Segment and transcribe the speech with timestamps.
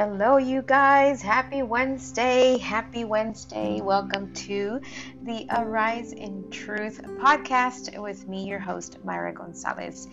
[0.00, 1.20] Hello, you guys.
[1.20, 2.56] Happy Wednesday.
[2.58, 3.80] Happy Wednesday.
[3.80, 4.80] Welcome to
[5.24, 10.06] the Arise in Truth podcast with me, your host, Myra Gonzalez.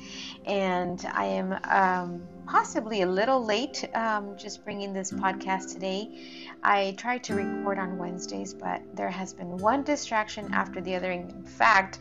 [0.48, 6.48] And I am um, possibly a little late um, just bringing this podcast today.
[6.64, 11.12] I try to record on Wednesdays, but there has been one distraction after the other.
[11.12, 12.00] In fact,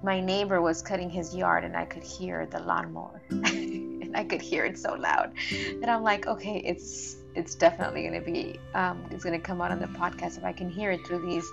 [0.00, 3.20] my neighbor was cutting his yard and I could hear the lawnmower.
[4.14, 5.32] I could hear it so loud.
[5.80, 9.78] That I'm like, okay, it's it's definitely to be um, it's to come out on
[9.78, 11.50] the podcast if I can hear it through these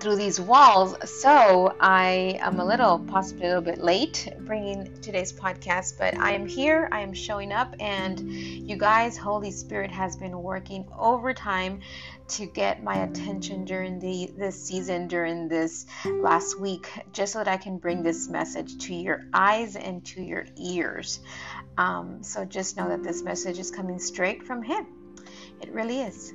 [0.00, 0.96] through these walls.
[1.10, 6.32] So I am a little, possibly a little bit late bringing today's podcast, but I
[6.32, 6.88] am here.
[6.92, 11.80] I am showing up, and you guys, Holy Spirit has been working overtime
[12.28, 17.48] to get my attention during the this season, during this last week, just so that
[17.48, 21.20] I can bring this message to your eyes and to your ears.
[21.78, 24.86] Um, so just know that this message is coming straight from Him.
[25.62, 26.34] It really is.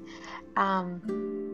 [0.56, 1.53] Um,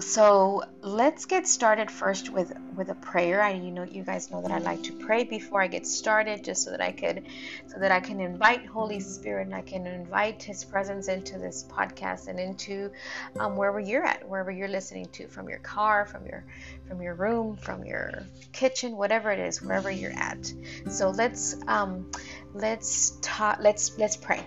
[0.00, 3.42] so let's get started first with with a prayer.
[3.42, 6.44] I you know you guys know that i like to pray before i get started
[6.44, 7.24] just so that i could
[7.66, 11.64] so that i can invite holy spirit and i can invite his presence into this
[11.70, 12.90] podcast and into
[13.38, 16.44] um, wherever you're at wherever you're listening to from your car from your
[16.86, 20.52] from your room from your kitchen whatever it is wherever you're at.
[20.88, 22.10] So let's um
[22.54, 24.44] let's talk let's let's pray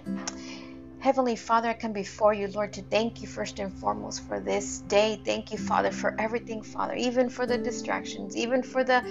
[1.01, 4.81] Heavenly Father, I come before you, Lord, to thank you first and foremost for this
[4.89, 5.21] day.
[5.25, 9.03] Thank you, Father, for everything, Father, even for the distractions, even for the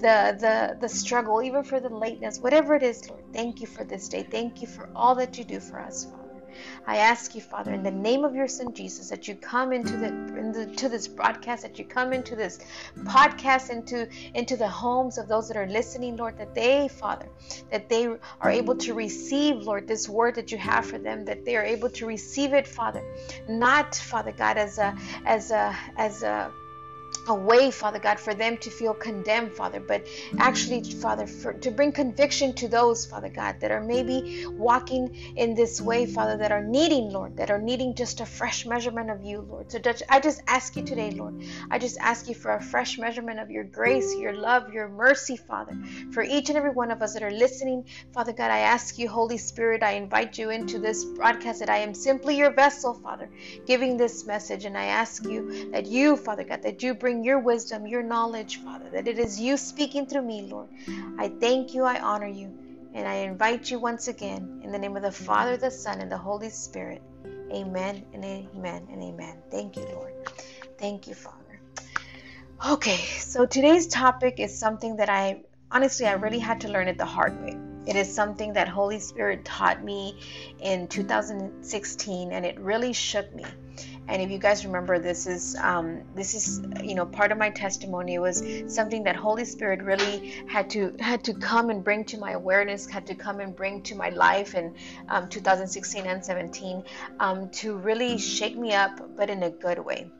[0.00, 3.24] the the, the struggle, even for the lateness, whatever it is, Lord.
[3.34, 4.24] Thank you for this day.
[4.30, 6.25] Thank you for all that you do for us, Father.
[6.86, 9.96] I ask you, Father, in the name of your Son Jesus, that you come into
[9.96, 12.58] the into this broadcast, that you come into this
[13.00, 17.28] podcast, into into the homes of those that are listening, Lord, that they, Father,
[17.70, 18.06] that they
[18.40, 21.64] are able to receive, Lord, this word that you have for them, that they are
[21.64, 23.02] able to receive it, Father,
[23.48, 26.52] not, Father God, as a as a as a
[27.28, 30.06] a way, Father God, for them to feel condemned, Father, but
[30.38, 35.54] actually, Father, for, to bring conviction to those, Father God, that are maybe walking in
[35.54, 39.22] this way, Father, that are needing, Lord, that are needing just a fresh measurement of
[39.22, 39.70] you, Lord.
[39.70, 43.40] So I just ask you today, Lord, I just ask you for a fresh measurement
[43.40, 45.76] of your grace, your love, your mercy, Father,
[46.12, 48.50] for each and every one of us that are listening, Father God.
[48.50, 52.36] I ask you, Holy Spirit, I invite you into this broadcast that I am simply
[52.36, 53.28] your vessel, Father,
[53.66, 57.38] giving this message, and I ask you that you, Father God, that you bring your
[57.38, 60.68] wisdom, your knowledge, Father, that it is you speaking through me, Lord.
[61.18, 62.52] I thank you, I honor you,
[62.94, 66.10] and I invite you once again in the name of the Father, the Son, and
[66.10, 67.02] the Holy Spirit.
[67.52, 69.36] Amen and amen and amen.
[69.50, 70.12] Thank you, Lord.
[70.78, 71.36] Thank you, Father.
[72.68, 76.98] Okay, so today's topic is something that I honestly I really had to learn it
[76.98, 77.56] the hard way.
[77.86, 80.18] It is something that Holy Spirit taught me
[80.60, 83.44] in 2016 and it really shook me
[84.08, 87.50] and if you guys remember this is um, this is you know part of my
[87.50, 92.04] testimony it was something that holy spirit really had to had to come and bring
[92.04, 94.74] to my awareness had to come and bring to my life in
[95.08, 96.84] um, 2016 and 17
[97.20, 100.10] um, to really shake me up but in a good way.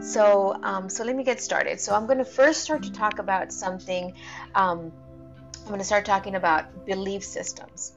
[0.00, 1.80] So um, so let me get started.
[1.80, 4.14] So i'm going to first start to talk about something
[4.54, 4.92] um,
[5.60, 7.92] i'm going to start talking about belief systems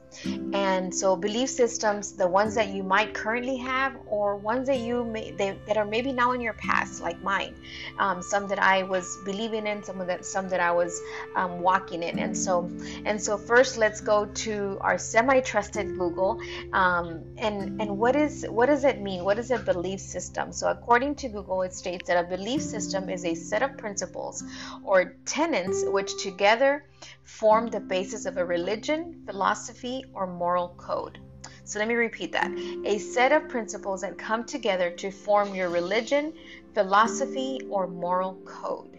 [0.52, 5.04] and so belief systems the ones that you might currently have or ones that you
[5.04, 7.54] may they, that are maybe now in your past like mine
[7.98, 11.00] um, some that i was believing in some that some that i was
[11.36, 12.18] um, walking in.
[12.18, 12.70] And so
[13.04, 16.40] and so first let's go to our semi-trusted google
[16.72, 19.24] um, and and what is what does it mean?
[19.24, 20.52] What is a belief system?
[20.52, 24.44] So according to google it states that a belief system is a set of principles
[24.84, 26.84] or tenets which together
[27.24, 31.18] form the basis of a religion philosophy or moral code.
[31.64, 32.50] So let me repeat that
[32.84, 36.34] a set of principles that come together to form your religion,
[36.74, 38.98] philosophy, or moral code.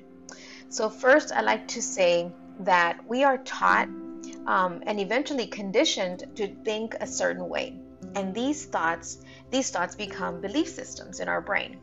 [0.69, 3.87] So, first, I like to say that we are taught
[4.47, 7.77] um, and eventually conditioned to think a certain way.
[8.15, 9.19] And these thoughts,
[9.51, 11.79] these thoughts become belief systems in our brain.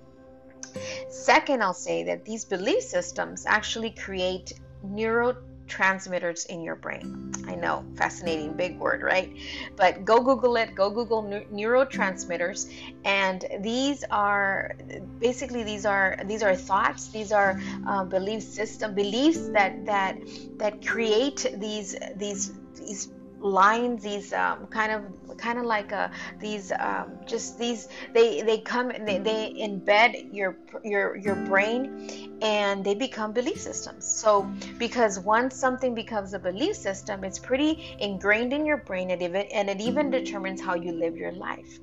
[1.08, 5.36] Second, I'll say that these belief systems actually create neuro
[5.72, 7.32] transmitters in your brain.
[7.48, 9.30] I know, fascinating big word, right?
[9.74, 12.70] But go Google it, go Google neurotransmitters
[13.04, 14.76] and these are
[15.18, 17.58] basically these are these are thoughts, these are
[17.88, 20.14] uh, belief system beliefs that that
[20.58, 23.08] that create these these these
[23.42, 26.08] lines these um, kind of kind of like uh,
[26.40, 32.84] these um, just these they they come they, they embed your your your brain and
[32.84, 34.42] they become belief systems so
[34.78, 39.42] because once something becomes a belief system it's pretty ingrained in your brain and, even,
[39.52, 41.78] and it even determines how you live your life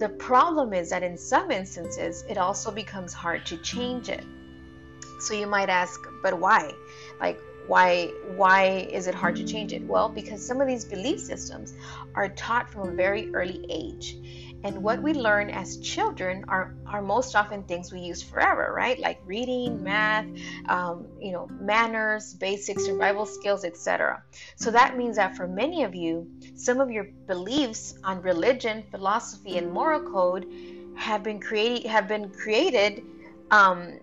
[0.00, 4.24] The problem is that in some instances, it also becomes hard to change it.
[5.20, 6.72] So you might ask, but why?
[7.20, 9.82] Like, why why is it hard to change it?
[9.82, 11.74] Well because some of these belief systems
[12.14, 14.16] are taught from a very early age.
[14.62, 18.98] And what we learn as children are, are most often things we use forever right?
[18.98, 20.26] Like reading math
[20.68, 24.22] um, you know manners basic survival skills etc
[24.56, 29.58] so that means that for many of you some of your beliefs on religion philosophy
[29.58, 30.46] and moral code
[30.96, 33.02] have been created have been created
[33.50, 33.98] um,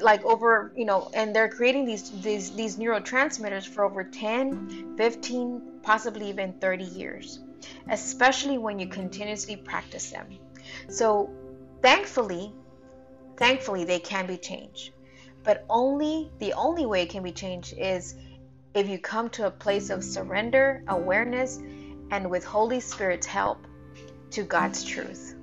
[0.00, 5.62] like over you know and they're creating these these these neurotransmitters for over 10 15
[5.82, 7.40] possibly even 30 years
[7.90, 10.26] especially when you continuously practice them.
[10.88, 11.30] So,
[11.82, 12.52] thankfully,
[13.36, 14.92] thankfully they can be changed.
[15.42, 18.14] But only the only way it can be changed is
[18.74, 21.58] if you come to a place of surrender, awareness,
[22.10, 23.66] and with Holy Spirit's help
[24.30, 25.34] to God's truth.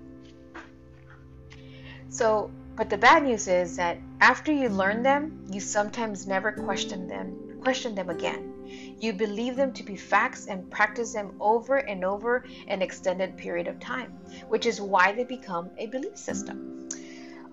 [2.10, 7.08] So, but the bad news is that after you learn them, you sometimes never question
[7.08, 8.96] them, question them again.
[9.00, 13.68] You believe them to be facts and practice them over and over an extended period
[13.68, 14.14] of time,
[14.48, 16.90] which is why they become a belief system.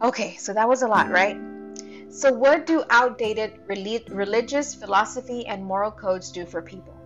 [0.01, 1.37] Okay, so that was a lot, right?
[2.09, 6.97] So, what do outdated religious philosophy and moral codes do for people?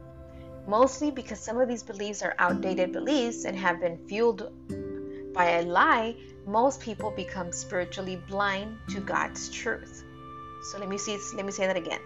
[0.68, 4.48] Mostly because some of these beliefs are outdated beliefs and have been fueled
[5.34, 6.14] by a lie,
[6.46, 10.04] most people become spiritually blind to God's truth.
[10.70, 12.00] So let me see let me say that again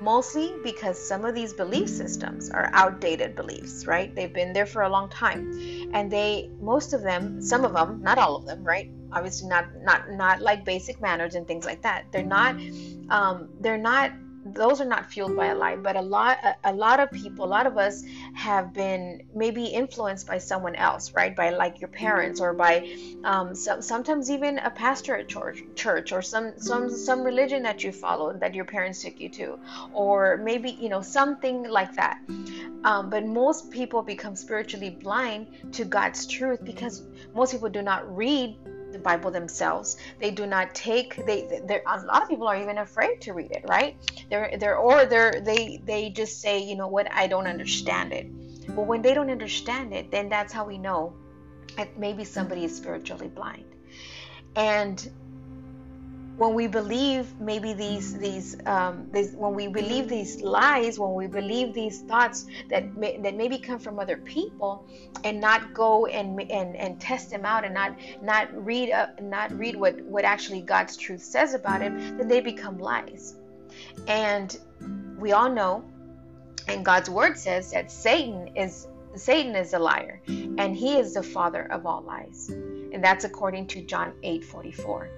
[0.00, 4.14] mostly because some of these belief systems are outdated beliefs, right?
[4.14, 5.90] They've been there for a long time.
[5.92, 8.90] And they most of them, some of them, not all of them, right?
[9.12, 12.06] Obviously not not not like basic manners and things like that.
[12.12, 12.56] They're not
[13.10, 14.12] um, they're not
[14.44, 17.46] those are not fueled by a lie but a lot a, lot of people a
[17.46, 18.02] lot of us
[18.34, 21.34] have been maybe influenced by someone else right?
[21.34, 22.74] By like your parents or by
[23.24, 27.82] um, so, sometimes even a pastor at church, church or some some some religion that
[27.84, 29.58] you followed that your parents took you to
[29.92, 32.18] or maybe you know something like that.
[32.84, 37.02] Um, but most people become spiritually blind to god's truth because
[37.34, 38.56] most people do not read
[38.92, 39.96] the Bible themselves.
[40.20, 43.52] They do not take they they a lot of people are even afraid to read
[43.52, 43.96] it, right?
[44.30, 48.26] They're they're or they're they they just say, you know what, I don't understand it.
[48.74, 51.14] But when they don't understand it, then that's how we know
[51.76, 53.64] that maybe somebody is spiritually blind.
[54.56, 55.10] And
[56.38, 61.74] when we believe maybe these these, um, when we believe these lies when we believe
[61.74, 64.86] these thoughts that may, that maybe come from other people
[65.24, 69.52] and not go and and, and test them out and not not read uh, not
[69.52, 73.34] read what what actually God's truth says about it then they become lies.
[74.06, 74.56] And
[75.18, 75.84] we all know
[76.68, 78.86] and God's word says that Satan is
[79.16, 82.48] Satan is a liar and he is the father of all lies.
[82.48, 85.10] And that's according to John 8 44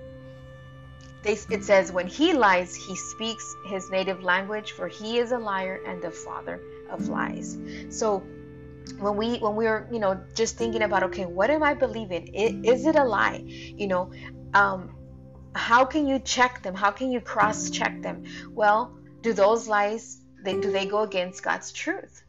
[1.22, 5.38] they, it says, When he lies, he speaks his native language, for he is a
[5.38, 7.58] liar and the father of lies.
[7.90, 8.22] So
[8.98, 12.28] when we when we're you know just thinking about okay what am i believing?
[12.34, 13.44] Is it a lie?
[13.46, 14.12] You know
[14.54, 14.96] um,
[15.54, 16.74] how can you check them?
[16.74, 18.24] How can you cross check them?
[18.50, 22.22] Well do those lies they, do they go against god's truth?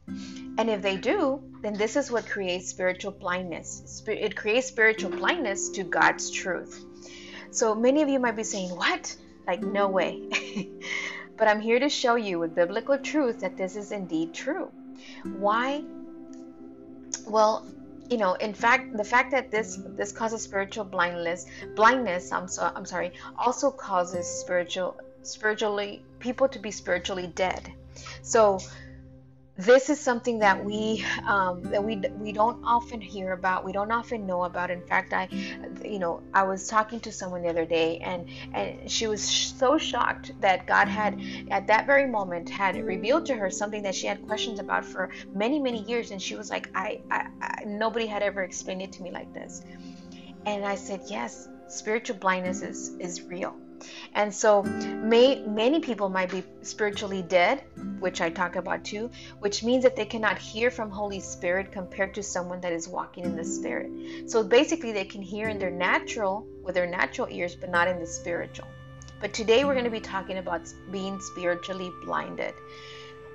[0.58, 4.04] And if they do then this is what creates spiritual blindness.
[4.08, 6.86] It creates spiritual blindness to god's truth
[7.52, 9.16] so many of you might be saying, What?
[9.46, 10.70] Like, no way.
[11.38, 14.72] but I'm here to show you with biblical truth that this is indeed true.
[15.24, 15.84] Why?
[17.28, 17.66] Well,
[18.10, 22.72] you know, in fact, the fact that this this causes spiritual blindness, blindness, I'm so
[22.76, 27.72] I'm sorry, also causes spiritual spiritually people to be spiritually dead.
[28.22, 28.60] So
[29.66, 33.92] this is something that we um, that we we don't often hear about we don't
[33.92, 34.72] often know about.
[34.72, 35.28] In fact i
[35.84, 39.78] you know i was talking to someone the other day and and she was so
[39.78, 44.08] shocked that god had at that very moment had revealed to her something that she
[44.08, 46.12] had questions about for many many years.
[46.12, 49.34] And she was like i, I, I nobody had ever explained it to me like
[49.34, 49.62] this.
[50.46, 53.56] And i said yes spiritual blindness is is real
[54.14, 57.64] and so may, many people might be spiritually dead,
[58.00, 59.10] which I talk about too,
[59.40, 63.24] which means that they cannot hear from Holy Spirit compared to someone that is walking
[63.24, 64.30] in the Spirit.
[64.30, 68.00] So basically, they can hear in their natural, with their natural ears, but not in
[68.00, 68.68] the spiritual.
[69.20, 70.62] But today we're going to be talking about
[70.92, 72.56] being spiritually blinded.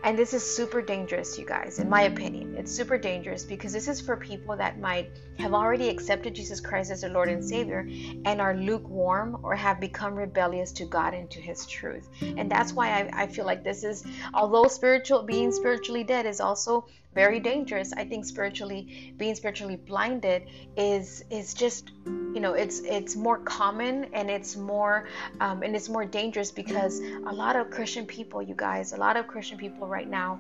[0.03, 2.55] And this is super dangerous, you guys, in my opinion.
[2.57, 6.91] It's super dangerous because this is for people that might have already accepted Jesus Christ
[6.91, 7.89] as their Lord and Savior
[8.25, 12.09] and are lukewarm or have become rebellious to God and to His truth.
[12.21, 16.41] And that's why I, I feel like this is, although spiritual, being spiritually dead is
[16.41, 17.93] also very dangerous.
[17.95, 20.43] I think spiritually being spiritually blinded
[20.77, 25.09] is is just you know it's it's more common and it's more
[25.41, 29.17] um, and it's more dangerous because a lot of Christian people, you guys, a lot
[29.17, 30.39] of Christian people right now,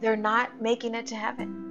[0.00, 1.68] they're not making it to heaven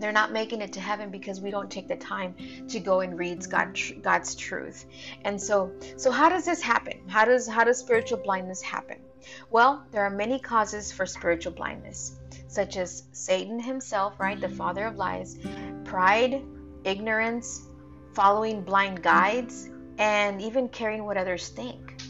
[0.00, 2.32] they're not making it to heaven because we don't take the time
[2.68, 4.86] to go and read God, God's truth.
[5.24, 7.00] And so, so how does this happen?
[7.08, 8.98] How does how does spiritual blindness happen?
[9.50, 14.86] Well, there are many causes for spiritual blindness such as Satan himself, right, the father
[14.86, 15.38] of lies,
[15.84, 16.42] pride,
[16.84, 17.68] ignorance,
[18.14, 22.00] following blind guides, and even caring what others think.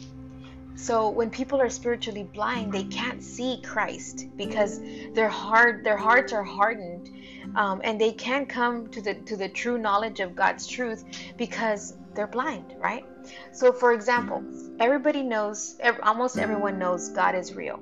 [0.75, 4.79] So when people are spiritually blind, they can't see Christ because
[5.13, 7.09] their heart, their hearts are hardened,
[7.55, 11.03] um, and they can't come to the to the true knowledge of God's truth
[11.35, 13.05] because they're blind, right?
[13.51, 14.43] So, for example,
[14.79, 17.79] everybody knows, almost everyone knows God is real.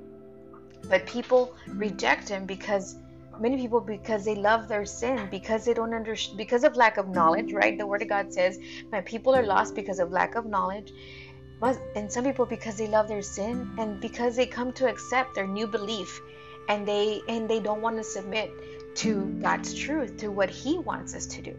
[0.88, 2.96] But people reject him because
[3.40, 7.08] many people because they love their sin because they don't understand because of lack of
[7.08, 7.78] knowledge right?
[7.78, 8.58] The word of god says
[8.90, 10.92] my people are lost because of lack of knowledge.
[11.94, 15.46] And some people because they love their sin and because they come to accept their
[15.46, 16.20] new belief
[16.68, 18.50] and they and they don't want to submit
[18.96, 21.56] to god's truth to what he wants us to do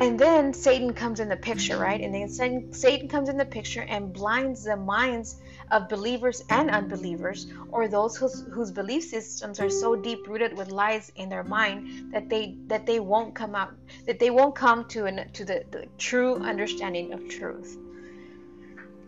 [0.00, 2.00] and then Satan comes in the picture, right?
[2.00, 5.36] And then Satan comes in the picture and blinds the minds
[5.70, 10.70] of believers and unbelievers, or those whose, whose belief systems are so deep rooted with
[10.70, 13.74] lies in their mind that they that they won't come out,
[14.06, 17.78] that they won't come to an, to the, the true understanding of truth.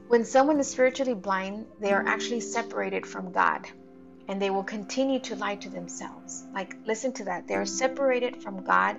[0.09, 3.67] When someone is spiritually blind, they are actually separated from God
[4.29, 6.45] and they will continue to lie to themselves.
[6.55, 7.47] Like, listen to that.
[7.47, 8.97] They are separated from God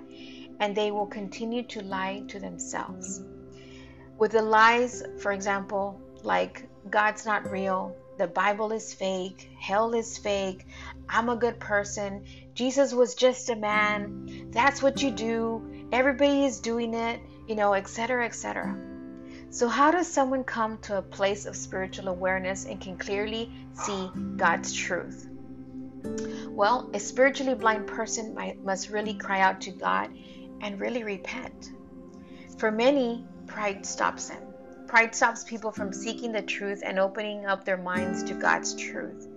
[0.60, 3.22] and they will continue to lie to themselves.
[4.18, 10.16] With the lies, for example, like God's not real, the Bible is fake, hell is
[10.16, 10.66] fake,
[11.08, 16.60] I'm a good person, Jesus was just a man, that's what you do, everybody is
[16.60, 18.74] doing it, you know, etc., etc.
[19.50, 24.10] So, how does someone come to a place of spiritual awareness and can clearly see
[24.36, 25.28] God's truth?
[26.48, 30.10] Well, a spiritually blind person might, must really cry out to God
[30.60, 31.70] and really repent.
[32.58, 34.42] For many, pride stops them.
[34.86, 39.28] Pride stops people from seeking the truth and opening up their minds to God's truth.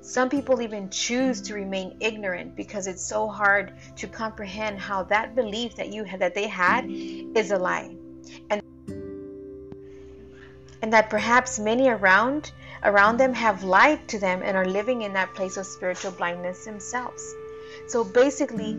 [0.00, 5.34] Some people even choose to remain ignorant because it's so hard to comprehend how that
[5.34, 7.96] belief that you that they had is a lie.
[8.50, 8.62] And
[10.80, 12.52] and that perhaps many around
[12.84, 16.64] around them have lied to them and are living in that place of spiritual blindness
[16.64, 17.34] themselves.
[17.88, 18.74] So basically,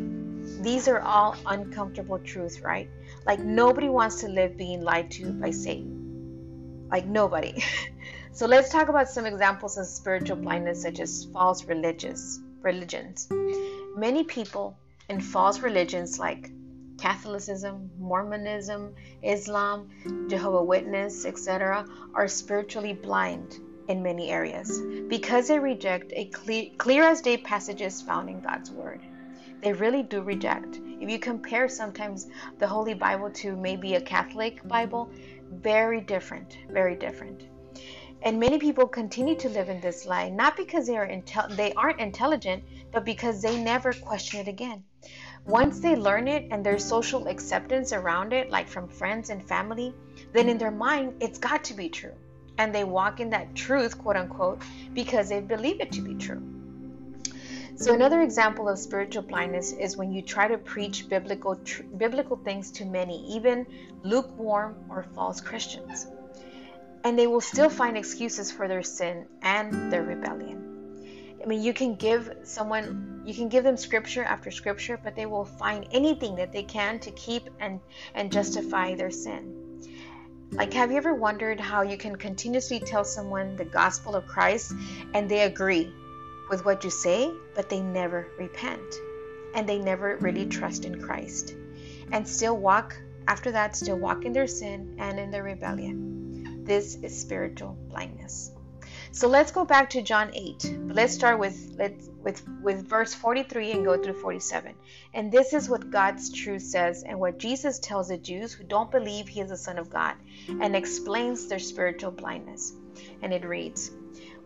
[0.59, 2.89] these are all uncomfortable truths, right?
[3.25, 6.87] Like nobody wants to live being lied to by Satan.
[6.91, 7.63] Like nobody.
[8.33, 13.29] so let's talk about some examples of spiritual blindness such as false religious religions.
[13.95, 16.51] Many people in false religions like
[16.99, 19.89] Catholicism, Mormonism, Islam,
[20.27, 27.03] Jehovah Witness, etc., are spiritually blind in many areas because they reject a clear, clear
[27.03, 29.01] as day passages found in God's Word
[29.61, 30.79] they really do reject.
[31.01, 32.27] If you compare sometimes
[32.59, 35.11] the Holy Bible to maybe a Catholic Bible,
[35.51, 37.43] very different, very different.
[38.21, 41.73] And many people continue to live in this lie, not because they are intel- they
[41.73, 44.83] aren't intelligent, but because they never question it again.
[45.45, 49.95] Once they learn it and there's social acceptance around it, like from friends and family,
[50.33, 52.13] then in their mind it's got to be true.
[52.57, 54.61] And they walk in that truth, quote unquote,
[54.93, 56.58] because they believe it to be true.
[57.79, 62.35] So another example of spiritual blindness is when you try to preach biblical tr- biblical
[62.35, 63.65] things to many, even
[64.03, 66.05] lukewarm or false Christians.
[67.05, 71.37] And they will still find excuses for their sin and their rebellion.
[71.41, 75.25] I mean, you can give someone you can give them scripture after scripture, but they
[75.25, 77.79] will find anything that they can to keep and
[78.13, 79.55] and justify their sin.
[80.51, 84.73] Like, have you ever wondered how you can continuously tell someone the gospel of Christ
[85.13, 85.93] and they agree,
[86.49, 88.95] with what you say, but they never repent
[89.55, 91.55] and they never really trust in Christ
[92.11, 92.95] and still walk
[93.27, 96.63] after that still walk in their sin and in their rebellion.
[96.65, 98.51] This is spiritual blindness.
[99.11, 100.77] So let's go back to John 8.
[100.87, 104.73] But let's start with let's, with with verse 43 and go through 47.
[105.13, 108.91] And this is what God's truth says and what Jesus tells the Jews who don't
[108.91, 110.15] believe he is the son of God
[110.47, 112.73] and explains their spiritual blindness.
[113.21, 113.91] And it reads,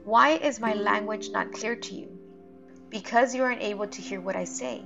[0.03, 2.09] why is my language not clear to you?
[2.89, 4.85] Because you are unable to hear what I say.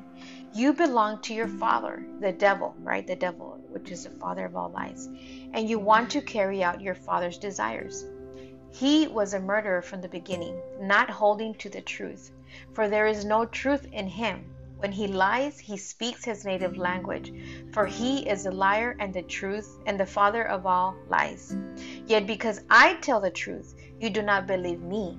[0.54, 3.06] You belong to your father, the devil, right?
[3.06, 5.08] The devil, which is the father of all lies.
[5.54, 8.06] And you want to carry out your father's desires.
[8.70, 12.32] He was a murderer from the beginning, not holding to the truth,
[12.74, 14.46] for there is no truth in him.
[14.78, 17.34] When he lies, he speaks his native language,
[17.74, 21.58] for he is a liar and the truth and the father of all lies.
[22.06, 25.18] Yet because I tell the truth, you do not believe me.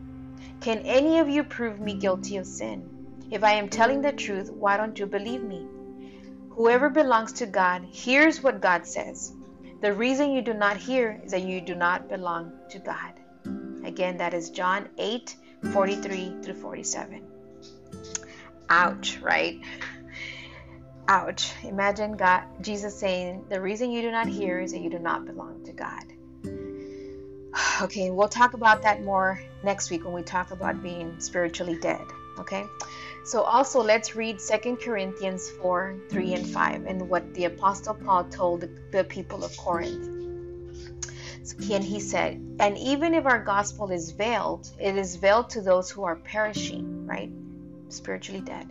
[0.60, 2.88] Can any of you prove me guilty of sin?
[3.30, 5.66] If I am telling the truth, why don't you believe me?
[6.50, 9.32] Whoever belongs to God hears what God says.
[9.80, 13.12] The reason you do not hear is that you do not belong to God.
[13.84, 15.36] Again, that is John 8
[15.72, 17.22] 43 through 47.
[18.68, 19.60] Ouch, right?
[21.06, 21.52] Ouch.
[21.62, 25.24] Imagine God, Jesus saying, The reason you do not hear is that you do not
[25.24, 26.04] belong to God.
[27.82, 32.04] Okay, we'll talk about that more next week when we talk about being spiritually dead.
[32.38, 32.64] Okay,
[33.24, 38.24] so also let's read Second Corinthians 4 3 and 5 and what the Apostle Paul
[38.24, 40.06] told the people of Corinth.
[41.70, 45.90] And he said, And even if our gospel is veiled, it is veiled to those
[45.90, 47.30] who are perishing, right?
[47.88, 48.68] Spiritually dead.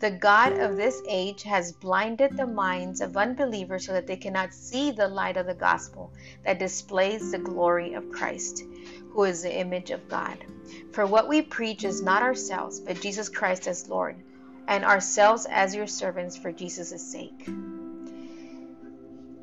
[0.00, 4.54] The God of this age has blinded the minds of unbelievers so that they cannot
[4.54, 6.12] see the light of the gospel
[6.44, 8.62] that displays the glory of Christ,
[9.10, 10.44] who is the image of God.
[10.92, 14.22] For what we preach is not ourselves, but Jesus Christ as Lord,
[14.68, 17.48] and ourselves as your servants for Jesus' sake.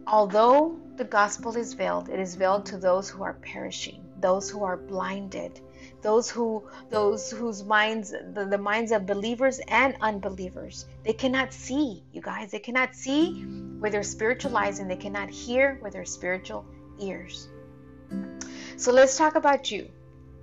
[0.07, 4.63] Although the gospel is veiled, it is veiled to those who are perishing, those who
[4.63, 5.59] are blinded,
[6.05, 10.85] those who those whose minds the, the minds of believers and unbelievers.
[11.03, 12.51] They cannot see, you guys.
[12.51, 13.41] They cannot see
[13.79, 16.63] where they're spiritualizing they cannot hear with their spiritual
[16.99, 17.49] ears.
[18.77, 19.89] So let's talk about you.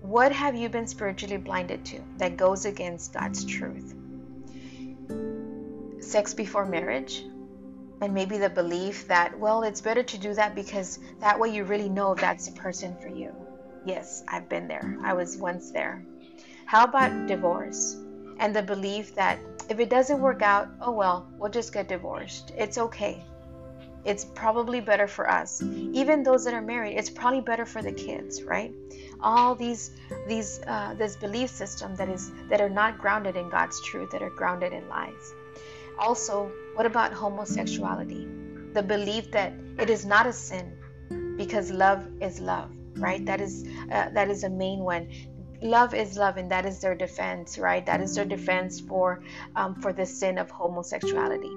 [0.00, 3.95] What have you been spiritually blinded to that goes against God's truth?
[6.00, 7.25] Sex before marriage?
[8.00, 11.62] And maybe the belief that, well, it's better to do that because that way you
[11.62, 13.33] really know if that's the person for you.
[13.84, 14.96] Yes, I've been there.
[15.02, 16.04] I was once there.
[16.66, 17.96] How about divorce?
[18.38, 22.52] And the belief that if it doesn't work out, oh well, we'll just get divorced.
[22.57, 23.24] It's okay
[24.04, 27.92] it's probably better for us even those that are married it's probably better for the
[27.92, 28.72] kids right
[29.20, 29.92] all these
[30.26, 34.22] these uh, this belief system that is that are not grounded in god's truth that
[34.22, 35.35] are grounded in lies
[35.98, 38.26] also what about homosexuality
[38.72, 40.76] the belief that it is not a sin
[41.37, 43.24] because love is love right?
[43.26, 45.11] That is uh, that is a main one.
[45.62, 47.85] Love is love and that is their defense right?
[47.87, 49.22] That is their defense for
[49.57, 51.52] um, for the sin of homosexuality.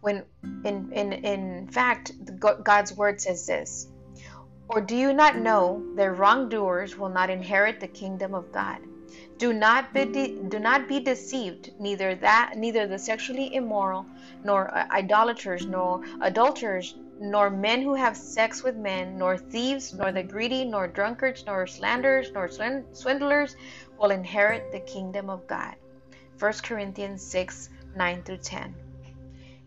[0.00, 0.24] When
[0.64, 3.88] in in in fact God's word says this
[4.68, 8.78] or do you not know that wrongdoers will not inherit the kingdom of God?
[9.38, 14.04] Do not be de- do not be deceived neither that neither the sexually immoral
[14.44, 20.12] nor uh, idolaters nor adulterers nor men who have sex with men nor thieves nor
[20.12, 22.48] the greedy nor drunkards nor slanderers nor
[22.92, 23.56] swindlers
[23.98, 25.74] will inherit the kingdom of God
[26.38, 28.74] 1 Corinthians 6 9 through 10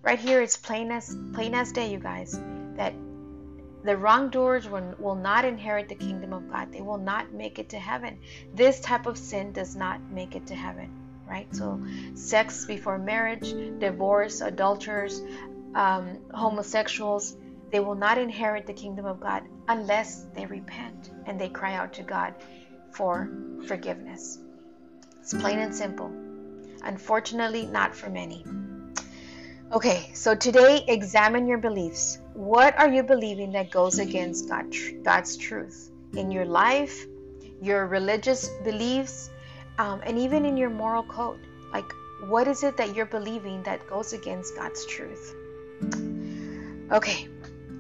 [0.04, 2.40] Right here, it's plain as plain as day, you guys,
[2.76, 2.94] that
[3.84, 6.72] the wrongdoers will, will not inherit the kingdom of God.
[6.72, 8.18] They will not make it to heaven.
[8.56, 10.90] This type of sin does not make it to heaven,
[11.28, 11.48] right?
[11.54, 11.80] So,
[12.16, 15.22] sex before marriage, divorce, adulterers,
[15.76, 17.38] um, homosexuals,
[17.72, 21.94] they will not inherit the kingdom of God unless they repent and they cry out
[21.94, 22.36] to God
[22.92, 23.30] for
[23.68, 24.40] forgiveness.
[25.20, 26.12] It's plain and simple.
[26.84, 28.46] Unfortunately, not for many.
[29.72, 32.20] Okay, so today examine your beliefs.
[32.34, 37.06] What are you believing that goes against God, God's truth in your life,
[37.62, 39.30] your religious beliefs,
[39.78, 41.40] um, and even in your moral code?
[41.72, 41.90] Like,
[42.26, 45.36] what is it that you're believing that goes against God's truth?
[46.92, 47.30] Okay,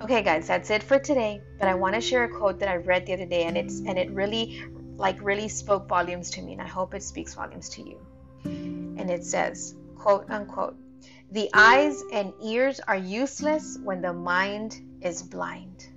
[0.03, 1.41] okay, guys, that's it for today.
[1.59, 3.79] But I want to share a quote that I read the other day, and it's
[3.79, 4.63] and it really,
[4.97, 7.99] like, really spoke volumes to me, and I hope it speaks volumes to you.
[8.43, 10.75] And it says, quote unquote.
[11.31, 15.87] The eyes and ears are useless when the mind is blind.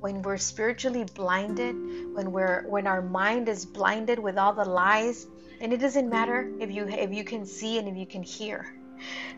[0.00, 1.76] When we're spiritually blinded,
[2.14, 5.26] when we're when our mind is blinded with all the lies,
[5.60, 8.74] and it doesn't matter if you if you can see and if you can hear.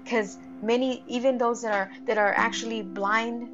[0.09, 3.51] Cuz many even those that are that are actually blind,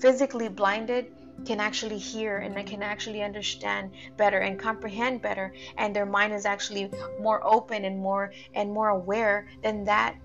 [0.00, 1.06] physically blinded,
[1.44, 6.32] can actually hear and they can actually understand better and comprehend better and their mind
[6.32, 10.16] is actually more open and more and more aware than that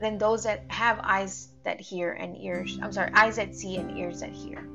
[0.00, 2.78] than those that have eyes that hear and ears.
[2.82, 4.66] I'm sorry, eyes that see and ears that hear.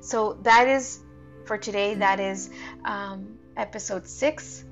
[0.00, 1.00] So that is
[1.46, 1.94] for today.
[1.94, 2.50] That is
[2.84, 4.64] um, episode six.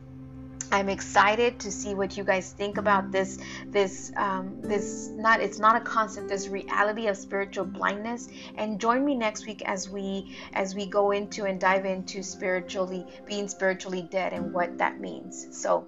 [0.72, 3.38] I'm excited to see what you guys think about this.
[3.66, 6.28] This, um, this not it's not a concept.
[6.28, 8.28] This reality of spiritual blindness.
[8.56, 13.06] And join me next week as we as we go into and dive into spiritually
[13.26, 15.48] being spiritually dead and what that means.
[15.50, 15.86] So,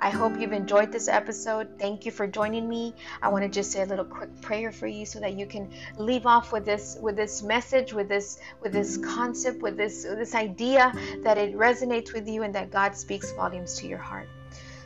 [0.00, 1.68] I hope you've enjoyed this episode.
[1.76, 2.94] Thank you for joining me.
[3.20, 5.72] I want to just say a little quick prayer for you so that you can
[5.96, 10.36] leave off with this with this message, with this with this concept, with this this
[10.36, 10.92] idea
[11.24, 14.28] that it resonates with you and that God speaks volumes to your heart.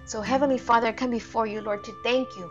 [0.07, 2.51] So Heavenly Father, I come before you, Lord, to thank you.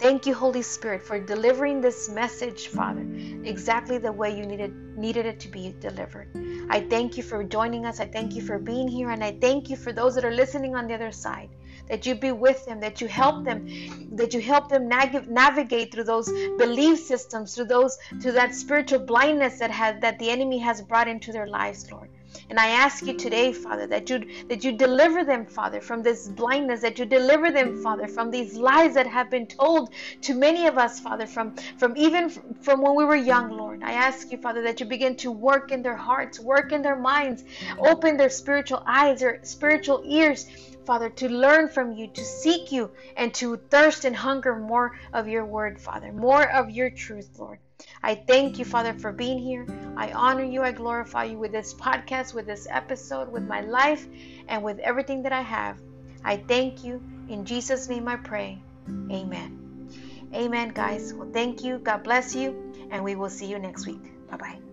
[0.00, 3.06] Thank you, Holy Spirit, for delivering this message, Father,
[3.44, 6.28] exactly the way you needed needed it to be delivered.
[6.70, 8.00] I thank you for joining us.
[8.00, 10.74] I thank you for being here, and I thank you for those that are listening
[10.74, 11.50] on the other side
[11.90, 13.66] that you be with them, that you help them,
[14.12, 19.00] that you help them nav- navigate through those belief systems, through those to that spiritual
[19.00, 22.08] blindness that has that the enemy has brought into their lives, Lord.
[22.48, 26.28] And I ask you today, Father, that you that you deliver them, Father, from this
[26.28, 29.90] blindness, that you deliver them, Father, from these lies that have been told
[30.22, 32.30] to many of us, Father, from from even
[32.62, 33.80] from when we were young, Lord.
[33.82, 36.96] I ask you, Father, that you begin to work in their hearts, work in their
[36.96, 37.44] minds,
[37.78, 40.46] open their spiritual eyes, their spiritual ears
[40.86, 45.28] Father, to learn from you, to seek you, and to thirst and hunger more of
[45.28, 47.60] your word, Father, more of your truth, Lord.
[48.02, 49.66] I thank you, Father, for being here.
[49.96, 50.62] I honor you.
[50.62, 54.06] I glorify you with this podcast, with this episode, with my life,
[54.48, 55.78] and with everything that I have.
[56.24, 57.02] I thank you.
[57.28, 58.62] In Jesus' name I pray.
[58.88, 59.88] Amen.
[60.34, 61.12] Amen, guys.
[61.12, 61.78] Well, thank you.
[61.78, 62.72] God bless you.
[62.90, 64.02] And we will see you next week.
[64.28, 64.69] Bye bye.